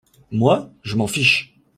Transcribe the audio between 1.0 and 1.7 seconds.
fiche!…